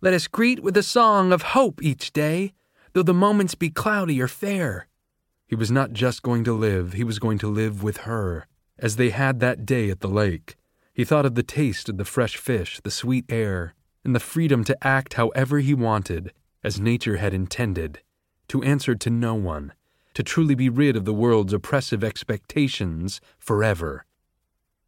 Let 0.00 0.14
us 0.14 0.28
greet 0.28 0.62
with 0.62 0.76
a 0.76 0.82
song 0.84 1.32
of 1.32 1.42
hope 1.42 1.82
each 1.82 2.12
day, 2.12 2.52
though 2.92 3.02
the 3.02 3.12
moments 3.12 3.56
be 3.56 3.68
cloudy 3.68 4.22
or 4.22 4.28
fair. 4.28 4.86
He 5.48 5.56
was 5.56 5.72
not 5.72 5.92
just 5.92 6.22
going 6.22 6.44
to 6.44 6.52
live, 6.52 6.92
he 6.92 7.02
was 7.02 7.18
going 7.18 7.38
to 7.38 7.48
live 7.48 7.82
with 7.82 7.98
her. 7.98 8.46
As 8.78 8.94
they 8.94 9.10
had 9.10 9.40
that 9.40 9.66
day 9.66 9.90
at 9.90 9.98
the 9.98 10.06
lake, 10.06 10.54
he 10.94 11.04
thought 11.04 11.26
of 11.26 11.34
the 11.34 11.42
taste 11.42 11.88
of 11.88 11.96
the 11.96 12.04
fresh 12.04 12.36
fish, 12.36 12.80
the 12.84 12.92
sweet 12.92 13.24
air, 13.28 13.74
and 14.04 14.14
the 14.14 14.20
freedom 14.20 14.62
to 14.64 14.86
act 14.86 15.14
however 15.14 15.58
he 15.58 15.74
wanted, 15.74 16.32
as 16.62 16.78
nature 16.78 17.16
had 17.16 17.34
intended, 17.34 18.00
to 18.46 18.62
answer 18.62 18.94
to 18.94 19.10
no 19.10 19.34
one, 19.34 19.72
to 20.14 20.22
truly 20.22 20.54
be 20.54 20.68
rid 20.68 20.94
of 20.94 21.06
the 21.06 21.12
world's 21.12 21.52
oppressive 21.52 22.04
expectations 22.04 23.20
forever. 23.36 24.06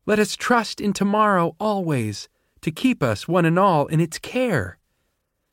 Let 0.06 0.20
us 0.20 0.36
trust 0.36 0.80
in 0.80 0.92
tomorrow 0.92 1.56
always, 1.58 2.28
to 2.60 2.70
keep 2.70 3.02
us, 3.02 3.26
one 3.26 3.44
and 3.44 3.58
all, 3.58 3.88
in 3.88 3.98
its 3.98 4.20
care. 4.20 4.78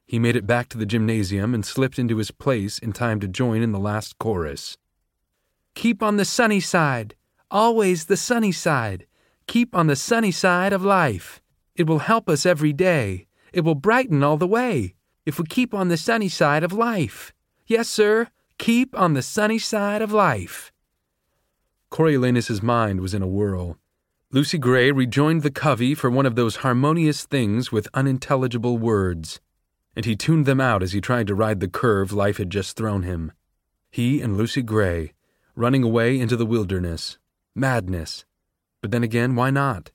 He 0.08 0.20
made 0.20 0.38
it 0.38 0.48
back 0.48 0.70
to 0.70 0.78
the 0.78 0.86
gymnasium 0.86 1.54
and 1.54 1.66
slipped 1.66 2.00
into 2.00 2.18
his 2.18 2.32
place 2.32 2.80
in 2.80 2.94
time 2.94 3.20
to 3.20 3.28
join 3.28 3.62
in 3.62 3.74
the 3.74 3.80
last 3.80 4.18
chorus. 4.18 4.78
Keep 5.76 6.02
on 6.02 6.16
the 6.16 6.26
sunny 6.26 6.62
side, 6.62 7.14
always 7.52 8.06
the 8.06 8.18
sunny 8.18 8.54
side. 8.54 9.06
Keep 9.48 9.76
on 9.76 9.88
the 9.88 9.98
sunny 9.98 10.32
side 10.32 10.72
of 10.72 10.84
life. 10.84 11.42
It 11.76 11.88
will 11.88 12.00
help 12.00 12.30
us 12.30 12.46
every 12.46 12.72
day. 12.72 13.28
It 13.52 13.62
will 13.62 13.76
brighten 13.76 14.24
all 14.24 14.38
the 14.38 14.48
way 14.48 14.96
if 15.26 15.38
we 15.38 15.46
keep 15.46 15.74
on 15.74 15.90
the 15.90 15.98
sunny 15.98 16.30
side 16.30 16.64
of 16.64 16.72
life. 16.72 17.34
Yes, 17.66 17.90
sir, 17.90 18.30
keep 18.58 18.98
on 18.98 19.14
the 19.14 19.22
sunny 19.22 19.60
side 19.60 20.02
of 20.02 20.14
life. 20.14 20.72
Coriolanus's 21.90 22.64
mind 22.64 23.02
was 23.02 23.14
in 23.14 23.22
a 23.22 23.28
whirl. 23.28 23.78
Lucy 24.32 24.58
Gray 24.58 24.92
rejoined 24.92 25.44
the 25.44 25.52
covey 25.52 25.94
for 25.94 26.10
one 26.10 26.26
of 26.26 26.36
those 26.36 26.58
harmonious 26.58 27.26
things 27.26 27.72
with 27.72 27.88
unintelligible 27.94 28.78
words, 28.78 29.40
and 29.98 30.06
he 30.06 30.16
tuned 30.16 30.46
them 30.46 30.62
out 30.62 30.84
as 30.84 30.94
he 30.94 31.02
tried 31.02 31.26
to 31.26 31.34
ride 31.34 31.60
the 31.60 31.68
curve 31.68 32.14
life 32.14 32.38
had 32.38 32.52
just 32.52 32.78
thrown 32.78 33.02
him. 33.02 33.32
He 33.90 34.22
and 34.22 34.38
Lucy 34.38 34.62
Gray, 34.62 35.14
running 35.56 35.82
away 35.82 36.20
into 36.20 36.38
the 36.38 36.46
wilderness. 36.46 37.18
Madness. 37.56 38.24
But 38.80 38.92
then 38.92 39.02
again, 39.02 39.36
why 39.36 39.50
not? 39.50 39.90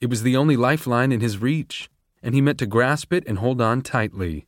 It 0.00 0.08
was 0.08 0.22
the 0.22 0.36
only 0.36 0.56
lifeline 0.56 1.10
in 1.10 1.18
his 1.18 1.38
reach, 1.38 1.90
and 2.22 2.32
he 2.32 2.40
meant 2.40 2.60
to 2.60 2.66
grasp 2.66 3.12
it 3.12 3.24
and 3.26 3.40
hold 3.40 3.60
on 3.60 3.82
tightly. 3.82 4.46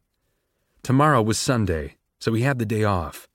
Tomorrow 0.85 1.23
was 1.23 1.37
Sunday, 1.37 1.97
so 2.21 2.33
he 2.33 2.43
had 2.43 2.61
the 2.61 2.65
day 2.65 2.85
off. 2.85 3.29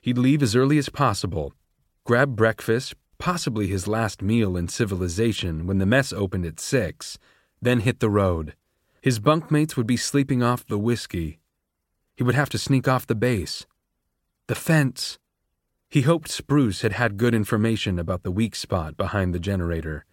He'd 0.00 0.18
leave 0.18 0.42
as 0.42 0.56
early 0.56 0.78
as 0.78 0.88
possible, 0.88 1.54
grab 2.02 2.34
breakfast, 2.34 2.96
possibly 3.18 3.68
his 3.68 3.86
last 3.86 4.20
meal 4.20 4.56
in 4.56 4.66
civilization 4.66 5.64
when 5.68 5.78
the 5.78 5.86
mess 5.86 6.12
opened 6.12 6.44
at 6.44 6.58
six, 6.58 7.20
then 7.60 7.78
hit 7.78 8.00
the 8.00 8.10
road. 8.10 8.56
His 9.02 9.20
bunkmates 9.20 9.76
would 9.76 9.86
be 9.86 9.98
sleeping 9.98 10.42
off 10.42 10.64
the 10.64 10.78
whiskey. 10.78 11.40
He 12.16 12.22
would 12.22 12.34
have 12.34 12.48
to 12.50 12.58
sneak 12.58 12.88
off 12.88 13.06
the 13.06 13.14
base. 13.14 13.66
The 14.46 14.54
fence. 14.54 15.18
He 15.90 16.00
hoped 16.02 16.30
Spruce 16.30 16.80
had 16.80 16.92
had 16.92 17.18
good 17.18 17.34
information 17.34 17.98
about 17.98 18.22
the 18.22 18.30
weak 18.30 18.54
spot 18.54 18.96
behind 18.96 19.34
the 19.34 19.38
generator. 19.38 20.06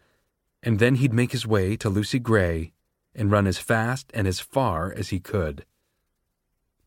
And 0.61 0.79
then 0.79 0.95
he'd 0.95 1.13
make 1.13 1.31
his 1.31 1.47
way 1.47 1.77
to 1.77 1.89
Lucy 1.89 2.19
Gray 2.19 2.73
and 3.15 3.31
run 3.31 3.47
as 3.47 3.57
fast 3.57 4.11
and 4.13 4.27
as 4.27 4.41
far 4.41 4.91
as 4.91 5.07
he 5.09 5.21
could. 5.21 5.63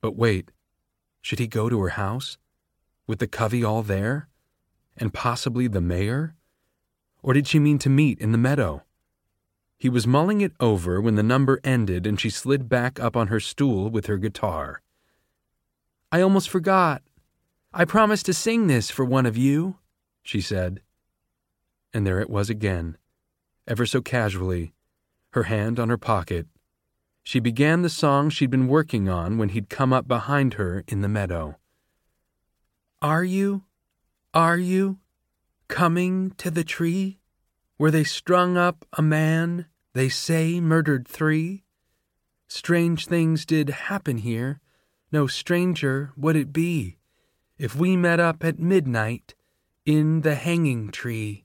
But 0.03 0.15
wait, 0.15 0.51
should 1.23 1.39
he 1.39 1.47
go 1.47 1.71
to 1.71 1.81
her 1.81 1.91
house? 1.91 2.37
With 3.07 3.19
the 3.19 3.27
covey 3.27 3.65
all 3.65 3.83
there? 3.83 4.29
and 4.97 5.13
possibly 5.13 5.67
the 5.67 5.81
mayor? 5.81 6.35
Or 7.23 7.33
did 7.33 7.47
she 7.47 7.59
mean 7.59 7.79
to 7.81 7.89
meet 7.89 8.19
in 8.19 8.33
the 8.33 8.39
meadow? 8.39 8.83
He 9.83 9.89
was 9.89 10.07
mulling 10.07 10.43
it 10.43 10.53
over 10.61 11.01
when 11.01 11.17
the 11.17 11.25
number 11.25 11.59
ended 11.65 12.07
and 12.07 12.21
she 12.21 12.31
slid 12.31 12.69
back 12.69 13.01
up 13.01 13.17
on 13.17 13.27
her 13.27 13.41
stool 13.41 13.91
with 13.91 14.07
her 14.07 14.17
guitar. 14.17 14.81
I 16.13 16.21
almost 16.21 16.49
forgot. 16.49 17.03
I 17.75 17.85
promised 17.85 18.27
to 18.27 18.33
sing 18.33 18.69
this 18.69 18.93
for 18.93 19.05
one 19.05 19.27
of 19.27 19.37
you, 19.37 19.79
she 20.23 20.41
said. 20.41 20.83
And 21.93 22.07
there 22.07 22.21
it 22.21 22.31
was 22.31 22.49
again, 22.49 22.97
ever 23.67 23.85
so 23.85 24.01
casually, 24.01 24.73
her 25.31 25.43
hand 25.43 25.81
on 25.81 25.89
her 25.89 25.99
pocket. 25.99 26.47
She 27.25 27.41
began 27.41 27.83
the 27.83 27.89
song 27.89 28.31
she'd 28.31 28.51
been 28.53 28.69
working 28.69 29.09
on 29.09 29.37
when 29.37 29.49
he'd 29.49 29.69
come 29.69 29.93
up 29.93 30.07
behind 30.07 30.55
her 30.55 30.85
in 30.87 31.01
the 31.01 31.09
meadow. 31.09 31.57
Are 33.03 33.25
you? 33.25 33.65
Are 34.33 34.59
you 34.59 35.01
coming 35.67 36.35
to 36.39 36.53
the 36.53 36.63
tree 36.63 37.19
where 37.79 37.91
they 37.91 38.05
strung 38.05 38.57
up 38.57 38.87
a 38.93 39.03
man 39.03 39.67
they 39.95 40.09
say 40.09 40.61
murdered 40.61 41.07
three? 41.07 41.65
Strange 42.49 43.07
things 43.07 43.47
did 43.47 43.71
happen 43.71 44.19
here. 44.19 44.61
No 45.11 45.27
stranger 45.27 46.13
would 46.17 46.37
it 46.37 46.53
be 46.53 46.97
if 47.59 47.77
we 47.77 47.97
met 47.97 48.21
up 48.21 48.45
at 48.45 48.59
midnight 48.59 49.35
in 49.85 50.23
the 50.23 50.35
hanging 50.35 50.91
tree. 50.91 51.45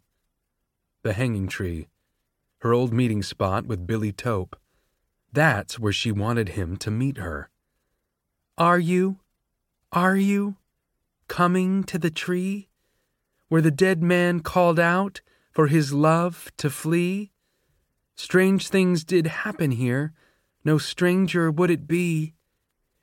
The 1.03 1.13
hanging 1.13 1.47
tree, 1.47 1.87
her 2.59 2.73
old 2.73 2.93
meeting 2.93 3.23
spot 3.23 3.65
with 3.65 3.87
Billy 3.87 4.11
Taupe. 4.11 4.55
That's 5.31 5.77
where 5.79 5.93
she 5.93 6.11
wanted 6.11 6.49
him 6.49 6.77
to 6.77 6.91
meet 6.91 7.17
her. 7.17 7.49
Are 8.57 8.79
you? 8.79 9.19
Are 9.91 10.15
you? 10.15 10.55
Coming 11.27 11.83
to 11.83 11.97
the 11.99 12.11
tree? 12.11 12.67
where 13.49 13.61
the 13.61 13.71
dead 13.71 14.03
man 14.03 14.41
called 14.41 14.79
out 14.79 15.21
for 15.51 15.67
his 15.67 15.93
love 15.93 16.51
to 16.57 16.69
flee? 16.69 17.31
Strange 18.17 18.67
things 18.67 19.03
did 19.03 19.27
happen 19.27 19.69
here, 19.69 20.11
no 20.65 20.79
stranger 20.79 21.51
would 21.51 21.69
it 21.69 21.87
be 21.87 22.33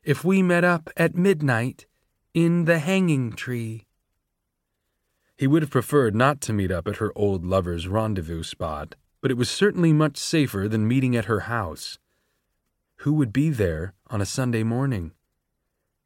if 0.03 0.25
we 0.25 0.43
met 0.43 0.65
up 0.65 0.91
at 0.97 1.15
midnight 1.15 1.87
in 2.35 2.65
the 2.65 2.81
hanging 2.81 3.33
tree. 3.33 3.87
He 5.37 5.47
would 5.47 5.63
have 5.63 5.71
preferred 5.71 6.17
not 6.17 6.41
to 6.43 6.53
meet 6.53 6.73
up 6.73 6.89
at 6.89 6.97
her 6.97 7.13
old 7.15 7.45
lover's 7.47 7.87
rendezvous 7.87 8.43
spot, 8.43 8.97
but 9.21 9.31
it 9.31 9.37
was 9.37 9.49
certainly 9.49 9.93
much 9.93 10.17
safer 10.17 10.69
than 10.69 10.87
meeting 10.87 11.15
at 11.15 11.27
her 11.27 11.41
house. 11.41 11.97
Who 12.97 13.15
would 13.15 13.33
be 13.33 13.51
there 13.51 13.95
on 14.09 14.21
a 14.21 14.27
Sunday 14.27 14.65
morning? 14.65 15.13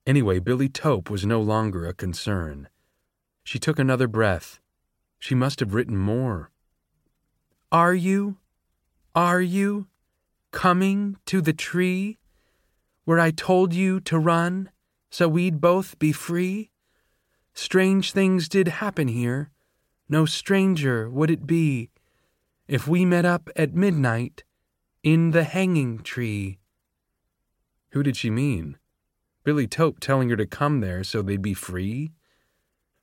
Anyway, 0.06 0.38
Billy 0.38 0.68
Taupe 0.68 1.10
was 1.10 1.24
no 1.24 1.40
longer 1.40 1.86
a 1.86 1.94
concern. 1.94 2.68
She 3.42 3.58
took 3.58 3.78
another 3.78 4.06
breath. 4.06 4.60
She 5.18 5.34
must 5.34 5.60
have 5.60 5.74
written 5.74 5.96
more. 5.96 6.50
Are 7.72 7.94
you, 7.94 8.36
are 9.14 9.40
you 9.40 9.86
coming 10.50 11.16
to 11.26 11.40
the 11.40 11.52
tree 11.52 12.18
where 13.04 13.20
I 13.20 13.30
told 13.30 13.74
you 13.74 14.00
to 14.00 14.18
run 14.18 14.70
so 15.10 15.28
we'd 15.28 15.60
both 15.60 15.98
be 15.98 16.12
free? 16.12 16.70
Strange 17.54 18.12
things 18.12 18.48
did 18.48 18.68
happen 18.68 19.08
here. 19.08 19.50
No 20.08 20.24
stranger 20.24 21.08
would 21.10 21.30
it 21.30 21.46
be 21.46 21.90
if 22.66 22.86
we 22.86 23.04
met 23.04 23.24
up 23.24 23.48
at 23.56 23.74
midnight 23.74 24.44
in 25.02 25.30
the 25.30 25.44
hanging 25.44 26.00
tree. 26.00 26.58
Who 27.90 28.02
did 28.02 28.16
she 28.16 28.30
mean? 28.30 28.76
Billy 29.44 29.66
Taupe 29.66 30.00
telling 30.00 30.28
her 30.28 30.36
to 30.36 30.46
come 30.46 30.80
there 30.80 31.02
so 31.02 31.22
they'd 31.22 31.40
be 31.40 31.54
free? 31.54 32.12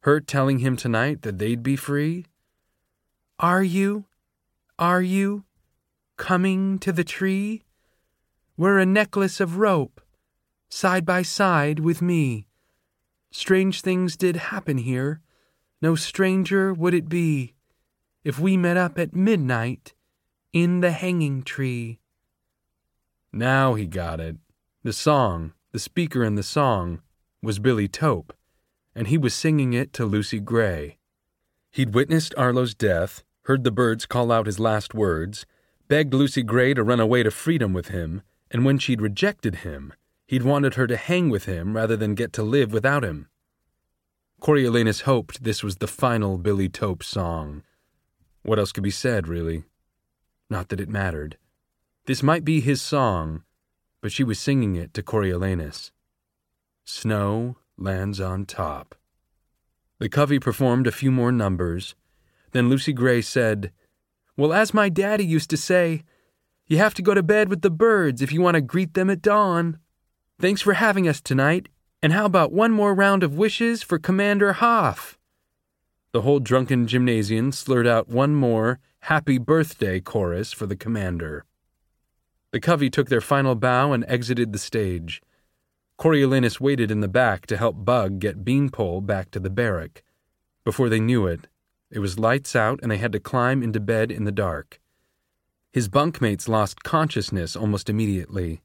Her 0.02 0.20
telling 0.20 0.60
him 0.60 0.76
tonight 0.76 1.24
that 1.24 1.40
they'd 1.40 1.64
be 1.64 1.76
free? 1.76 2.26
Are 3.40 3.64
you, 3.64 4.06
are 4.78 5.02
you, 5.02 5.45
coming 6.18 6.80
to 6.80 6.92
the 6.92 7.04
tree? 7.04 7.64
We're 8.58 8.80
a 8.80 8.86
necklace 8.86 9.40
of 9.40 9.58
rope, 9.58 10.02
side 10.70 11.06
by 11.06 11.22
side 11.22 11.80
with 11.80 12.02
me. 12.02 12.48
Strange 13.32 13.82
things 13.82 14.16
did 14.16 14.36
happen 14.36 14.78
here. 14.78 15.22
No 15.82 15.96
stranger 15.96 16.74
would 16.74 16.94
it 16.94 17.10
be 17.10 17.54
if 18.24 18.40
we 18.40 18.58
met 18.58 18.78
up 18.78 18.98
at 18.98 19.16
midnight 19.16 19.94
in 20.54 20.80
the 20.80 20.92
hanging 20.92 21.44
tree. 21.44 22.00
Now 23.32 23.74
he 23.74 23.86
got 23.86 24.20
it. 24.20 24.38
The 24.84 24.94
song, 24.94 25.54
the 25.72 25.80
speaker 25.80 26.24
in 26.24 26.36
the 26.36 26.44
song, 26.44 27.02
was 27.42 27.60
Billy 27.60 27.88
Taupe 27.88 28.34
and 28.96 29.08
he 29.08 29.18
was 29.18 29.34
singing 29.34 29.74
it 29.74 29.92
to 29.94 30.06
Lucy 30.06 30.40
Gray. 30.40 30.98
He'd 31.70 31.94
witnessed 31.94 32.34
Arlo's 32.38 32.74
death, 32.74 33.24
heard 33.44 33.64
the 33.64 33.72
birds 33.72 34.06
call 34.06 34.32
out 34.32 34.46
his 34.46 34.60
last 34.60 34.94
words, 34.94 35.46
begged 35.88 36.14
Lucy 36.14 36.44
Gray 36.44 36.74
to 36.74 36.84
run 36.84 37.00
away 37.00 37.24
to 37.24 37.32
freedom 37.32 37.74
with 37.74 37.90
him, 37.90 38.22
and 38.52 38.66
when 38.66 38.78
she'd 38.78 39.02
rejected 39.02 39.56
him, 39.58 39.94
he'd 40.26 40.44
wanted 40.44 40.76
her 40.76 40.88
to 40.88 40.98
hang 40.98 41.30
with 41.30 41.46
him 41.46 41.76
rather 41.76 41.96
than 41.96 42.16
get 42.16 42.34
to 42.34 42.44
live 42.44 42.74
without 42.74 43.04
him. 43.04 43.28
Coriolanus 44.42 45.02
hoped 45.02 45.44
this 45.44 45.64
was 45.64 45.78
the 45.78 45.88
final 45.88 46.38
Billy 46.38 46.70
Taupe 46.70 47.04
song. 47.04 47.64
What 48.44 48.60
else 48.60 48.72
could 48.72 48.84
be 48.84 48.92
said, 48.92 49.28
really? 49.28 49.64
Not 50.50 50.70
that 50.70 50.80
it 50.80 50.90
mattered. 50.90 51.38
This 52.06 52.22
might 52.22 52.46
be 52.46 52.62
his 52.62 52.82
song, 52.82 53.44
but 54.02 54.12
she 54.12 54.24
was 54.24 54.38
singing 54.38 54.76
it 54.76 54.94
to 54.94 55.02
Coriolanus. 55.02 55.92
Snow 56.84 57.58
lands 57.78 58.20
on 58.20 58.46
top. 58.46 58.94
The 59.98 60.10
covey 60.10 60.40
performed 60.40 60.86
a 60.86 60.92
few 60.92 61.12
more 61.12 61.32
numbers. 61.32 61.96
Then 62.52 62.70
Lucy 62.70 62.94
Gray 62.94 63.22
said, 63.22 63.72
Well, 64.38 64.54
as 64.54 64.74
my 64.74 64.90
daddy 64.90 65.26
used 65.26 65.50
to 65.52 65.58
say, 65.58 66.04
You 66.68 66.78
have 66.78 66.94
to 66.96 67.02
go 67.02 67.14
to 67.14 67.24
bed 67.24 67.50
with 67.50 67.62
the 67.62 67.70
birds 67.70 68.22
if 68.22 68.32
you 68.32 68.42
want 68.42 68.56
to 68.56 68.62
greet 68.62 68.94
them 68.94 69.10
at 69.10 69.22
dawn. 69.22 69.80
Thanks 70.40 70.62
for 70.62 70.74
having 70.74 71.08
us 71.08 71.22
tonight, 71.22 71.70
and 72.02 72.12
how 72.12 72.26
about 72.26 72.52
one 72.52 72.72
more 72.72 72.94
round 72.94 73.24
of 73.24 73.38
wishes 73.38 73.82
for 73.82 73.98
Commander 73.98 74.54
Hoff? 74.54 75.18
The 76.12 76.22
whole 76.22 76.40
drunken 76.40 76.88
gymnasium 76.88 77.52
slurred 77.52 77.88
out 77.88 78.10
one 78.10 78.36
more 78.36 78.80
happy 79.00 79.38
birthday 79.38 80.00
chorus 80.00 80.52
for 80.52 80.66
the 80.66 80.76
commander. 80.76 81.46
The 82.52 82.60
covey 82.60 82.90
took 82.90 83.10
their 83.10 83.22
final 83.22 83.56
bow 83.56 83.92
and 83.92 84.06
exited 84.08 84.52
the 84.52 84.60
stage. 84.60 85.22
Coriolanus 85.98 86.60
waited 86.60 86.90
in 86.90 87.02
the 87.02 87.08
back 87.08 87.46
to 87.48 87.58
help 87.58 87.86
Bug 87.86 88.20
get 88.20 88.44
Beanpole 88.44 89.02
back 89.02 89.32
to 89.32 89.40
the 89.40 89.50
barrack. 89.50 90.04
Before 90.64 90.90
they 90.90 91.00
knew 91.00 91.28
it, 91.28 91.48
it 91.96 92.00
was 92.00 92.20
lights 92.20 92.58
out 92.58 92.80
and 92.82 92.92
they 92.92 92.98
had 92.98 93.14
to 93.14 93.20
climb 93.22 93.64
into 93.64 93.80
bed 93.80 94.12
in 94.12 94.26
the 94.26 94.32
dark. 94.32 94.82
His 95.72 95.88
bunkmates 95.88 96.50
lost 96.50 96.84
consciousness 96.84 97.56
almost 97.56 97.90
immediately, 97.90 98.62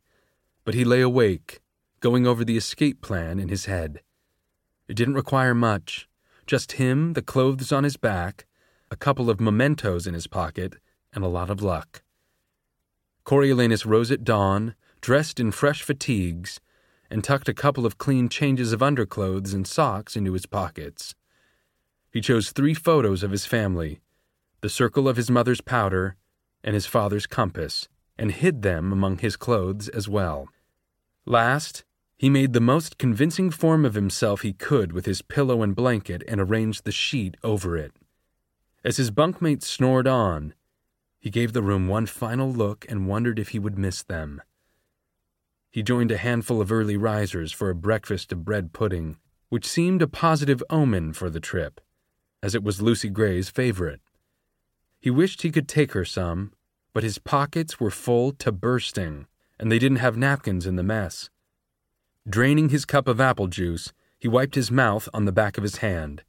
but 0.64 0.74
he 0.74 0.84
lay 0.84 1.00
awake, 1.00 1.60
going 2.00 2.26
over 2.26 2.44
the 2.44 2.56
escape 2.56 3.00
plan 3.00 3.38
in 3.38 3.48
his 3.48 3.66
head. 3.66 4.00
It 4.88 4.96
didn't 4.96 5.14
require 5.14 5.54
much 5.54 6.08
just 6.44 6.72
him, 6.72 7.12
the 7.12 7.22
clothes 7.22 7.70
on 7.70 7.84
his 7.84 7.96
back, 7.96 8.44
a 8.90 8.96
couple 8.96 9.30
of 9.30 9.40
mementos 9.40 10.08
in 10.08 10.14
his 10.14 10.26
pocket, 10.26 10.74
and 11.14 11.22
a 11.22 11.28
lot 11.28 11.48
of 11.48 11.62
luck. 11.62 12.02
Coriolanus 13.24 13.86
rose 13.86 14.10
at 14.10 14.24
dawn, 14.24 14.74
dressed 15.00 15.38
in 15.38 15.52
fresh 15.52 15.82
fatigues, 15.84 16.58
and 17.08 17.22
tucked 17.22 17.48
a 17.48 17.54
couple 17.54 17.86
of 17.86 17.98
clean 17.98 18.28
changes 18.28 18.72
of 18.72 18.82
underclothes 18.82 19.54
and 19.54 19.64
socks 19.64 20.16
into 20.16 20.32
his 20.32 20.46
pockets. 20.46 21.14
He 22.12 22.20
chose 22.20 22.50
three 22.50 22.74
photos 22.74 23.22
of 23.22 23.30
his 23.30 23.46
family 23.46 24.00
the 24.62 24.68
circle 24.68 25.08
of 25.08 25.16
his 25.16 25.30
mother's 25.30 25.62
powder 25.62 26.16
and 26.62 26.74
his 26.74 26.84
father's 26.84 27.26
compass, 27.26 27.88
and 28.18 28.30
hid 28.30 28.60
them 28.60 28.92
among 28.92 29.18
his 29.18 29.36
clothes 29.36 29.88
as 29.88 30.06
well. 30.08 30.48
Last, 31.24 31.84
he 32.18 32.28
made 32.28 32.52
the 32.52 32.60
most 32.60 32.98
convincing 32.98 33.50
form 33.50 33.86
of 33.86 33.94
himself 33.94 34.42
he 34.42 34.52
could 34.52 34.92
with 34.92 35.06
his 35.06 35.22
pillow 35.22 35.62
and 35.62 35.74
blanket 35.74 36.22
and 36.28 36.38
arranged 36.38 36.84
the 36.84 36.92
sheet 36.92 37.38
over 37.42 37.78
it. 37.78 37.92
As 38.84 38.98
his 38.98 39.10
bunkmates 39.10 39.66
snored 39.66 40.06
on, 40.06 40.52
he 41.18 41.30
gave 41.30 41.54
the 41.54 41.62
room 41.62 41.88
one 41.88 42.04
final 42.04 42.52
look 42.52 42.84
and 42.88 43.08
wondered 43.08 43.38
if 43.38 43.50
he 43.50 43.58
would 43.58 43.78
miss 43.78 44.02
them. 44.02 44.42
He 45.70 45.82
joined 45.82 46.10
a 46.10 46.18
handful 46.18 46.60
of 46.60 46.70
early 46.70 46.96
risers 46.96 47.52
for 47.52 47.70
a 47.70 47.74
breakfast 47.74 48.32
of 48.32 48.44
bread 48.44 48.74
pudding, 48.74 49.16
which 49.48 49.66
seemed 49.66 50.02
a 50.02 50.08
positive 50.08 50.62
omen 50.68 51.14
for 51.14 51.30
the 51.30 51.40
trip, 51.40 51.80
as 52.42 52.54
it 52.54 52.62
was 52.62 52.82
Lucy 52.82 53.08
Gray's 53.08 53.50
favorite. 53.50 54.00
He 55.00 55.10
wished 55.10 55.42
he 55.42 55.50
could 55.50 55.68
take 55.68 55.92
her 55.92 56.04
some, 56.04 56.52
but 56.92 57.02
his 57.02 57.18
pockets 57.18 57.78
were 57.78 57.90
full 57.90 58.32
to 58.32 58.52
bursting, 58.52 59.26
and 59.58 59.70
they 59.70 59.78
didn't 59.78 59.98
have 59.98 60.16
napkins 60.16 60.66
in 60.66 60.76
the 60.76 60.82
mess. 60.82 61.30
Draining 62.28 62.68
his 62.68 62.84
cup 62.84 63.08
of 63.08 63.20
apple 63.20 63.46
juice, 63.46 63.92
he 64.18 64.28
wiped 64.28 64.54
his 64.54 64.70
mouth 64.70 65.08
on 65.14 65.24
the 65.24 65.32
back 65.32 65.56
of 65.56 65.62
his 65.62 65.76
hand, 65.76 66.22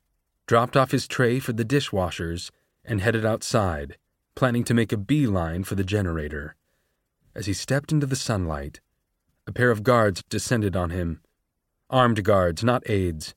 dropped 0.47 0.77
off 0.77 0.91
his 0.91 1.07
tray 1.07 1.39
for 1.39 1.53
the 1.53 1.65
dishwashers, 1.65 2.51
and 2.85 3.01
headed 3.01 3.25
outside, 3.25 3.97
planning 4.35 4.63
to 4.63 4.73
make 4.73 4.91
a 4.91 4.97
beeline 4.97 5.63
for 5.63 5.75
the 5.75 5.83
generator. 5.83 6.55
As 7.35 7.45
he 7.45 7.53
stepped 7.53 7.91
into 7.91 8.05
the 8.05 8.15
sunlight, 8.15 8.79
a 9.45 9.51
pair 9.51 9.71
of 9.71 9.83
guards 9.83 10.23
descended 10.29 10.75
on 10.75 10.89
him. 10.89 11.21
Armed 11.89 12.23
guards, 12.23 12.63
not 12.63 12.89
aides. 12.89 13.35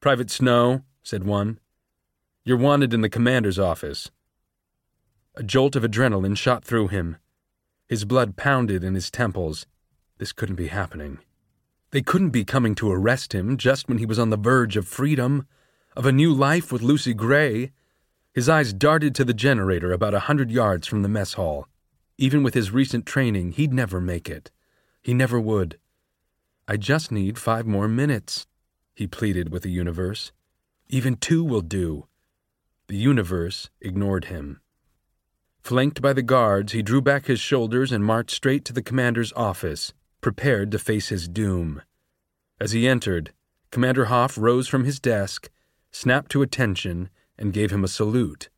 Private 0.00 0.30
Snow, 0.30 0.82
said 1.02 1.24
one. 1.24 1.58
You're 2.42 2.56
wanted 2.56 2.94
in 2.94 3.02
the 3.02 3.10
commander's 3.10 3.58
office. 3.58 4.10
A 5.34 5.42
jolt 5.42 5.76
of 5.76 5.82
adrenaline 5.82 6.36
shot 6.36 6.64
through 6.64 6.88
him. 6.88 7.18
His 7.86 8.06
blood 8.06 8.36
pounded 8.36 8.82
in 8.82 8.94
his 8.94 9.10
temples. 9.10 9.66
This 10.16 10.32
couldn't 10.32 10.56
be 10.56 10.68
happening. 10.68 11.18
They 11.90 12.00
couldn't 12.00 12.30
be 12.30 12.44
coming 12.44 12.74
to 12.76 12.90
arrest 12.90 13.34
him 13.34 13.58
just 13.58 13.88
when 13.88 13.98
he 13.98 14.06
was 14.06 14.18
on 14.18 14.30
the 14.30 14.38
verge 14.38 14.76
of 14.76 14.88
freedom, 14.88 15.46
of 15.94 16.06
a 16.06 16.12
new 16.12 16.32
life 16.32 16.72
with 16.72 16.82
Lucy 16.82 17.12
Gray. 17.12 17.72
His 18.32 18.48
eyes 18.48 18.72
darted 18.72 19.14
to 19.16 19.24
the 19.24 19.34
generator 19.34 19.92
about 19.92 20.14
a 20.14 20.20
hundred 20.20 20.50
yards 20.50 20.86
from 20.86 21.02
the 21.02 21.08
mess 21.08 21.34
hall. 21.34 21.66
Even 22.16 22.42
with 22.42 22.54
his 22.54 22.70
recent 22.70 23.04
training, 23.04 23.52
he'd 23.52 23.72
never 23.72 24.00
make 24.00 24.30
it. 24.30 24.50
He 25.02 25.12
never 25.12 25.38
would. 25.38 25.78
I 26.66 26.78
just 26.78 27.12
need 27.12 27.38
five 27.38 27.66
more 27.66 27.88
minutes, 27.88 28.46
he 28.94 29.06
pleaded 29.06 29.50
with 29.50 29.62
the 29.62 29.70
universe. 29.70 30.32
Even 30.88 31.16
two 31.16 31.44
will 31.44 31.60
do. 31.60 32.06
The 32.90 32.96
universe 32.96 33.70
ignored 33.80 34.24
him. 34.24 34.60
Flanked 35.62 36.02
by 36.02 36.12
the 36.12 36.24
guards, 36.24 36.72
he 36.72 36.82
drew 36.82 37.00
back 37.00 37.26
his 37.26 37.38
shoulders 37.38 37.92
and 37.92 38.04
marched 38.04 38.34
straight 38.34 38.64
to 38.64 38.72
the 38.72 38.82
commander's 38.82 39.32
office 39.34 39.92
prepared 40.20 40.72
to 40.72 40.78
face 40.80 41.08
his 41.08 41.28
doom. 41.28 41.82
As 42.60 42.72
he 42.72 42.88
entered, 42.88 43.32
Commander 43.70 44.06
Hoff 44.06 44.36
rose 44.36 44.66
from 44.66 44.82
his 44.82 44.98
desk, 44.98 45.50
snapped 45.92 46.32
to 46.32 46.42
attention, 46.42 47.10
and 47.38 47.52
gave 47.52 47.70
him 47.70 47.84
a 47.84 47.88
salute. 47.88 48.48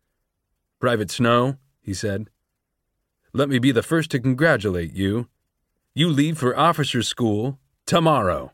Private 0.80 1.10
Snow, 1.10 1.58
he 1.82 1.92
said, 1.92 2.30
let 3.34 3.50
me 3.50 3.58
be 3.58 3.70
the 3.70 3.82
first 3.82 4.10
to 4.12 4.18
congratulate 4.18 4.94
you. 4.94 5.28
You 5.92 6.08
leave 6.08 6.38
for 6.38 6.58
officer's 6.58 7.06
school 7.06 7.58
tomorrow. 7.84 8.52